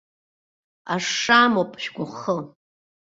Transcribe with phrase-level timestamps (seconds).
[0.93, 2.37] Ашша амоуп шәгәахы!